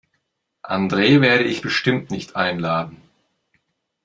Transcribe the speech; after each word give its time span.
Andre 0.63 1.21
werde 1.21 1.43
ich 1.43 1.61
bestimmt 1.61 2.09
nicht 2.09 2.35
einladen. 2.35 2.97